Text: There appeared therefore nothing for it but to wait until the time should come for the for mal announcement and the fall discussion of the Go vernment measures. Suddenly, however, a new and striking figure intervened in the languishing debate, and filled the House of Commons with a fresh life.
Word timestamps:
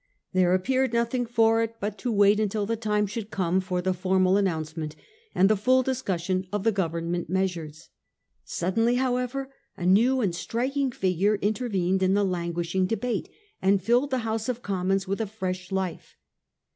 There 0.33 0.55
appeared 0.55 0.93
therefore 0.93 0.99
nothing 0.99 1.25
for 1.27 1.61
it 1.61 1.75
but 1.79 1.99
to 1.99 2.11
wait 2.11 2.39
until 2.39 2.65
the 2.65 2.75
time 2.75 3.05
should 3.05 3.29
come 3.29 3.61
for 3.61 3.83
the 3.83 3.93
for 3.93 4.19
mal 4.19 4.35
announcement 4.35 4.95
and 5.35 5.47
the 5.47 5.55
fall 5.55 5.83
discussion 5.83 6.47
of 6.51 6.63
the 6.63 6.71
Go 6.71 6.87
vernment 6.89 7.29
measures. 7.29 7.89
Suddenly, 8.43 8.95
however, 8.95 9.53
a 9.77 9.85
new 9.85 10.19
and 10.19 10.33
striking 10.33 10.89
figure 10.91 11.35
intervened 11.35 12.01
in 12.01 12.15
the 12.15 12.23
languishing 12.25 12.87
debate, 12.87 13.29
and 13.61 13.79
filled 13.79 14.09
the 14.09 14.17
House 14.25 14.49
of 14.49 14.63
Commons 14.63 15.07
with 15.07 15.21
a 15.21 15.27
fresh 15.27 15.71
life. 15.71 16.17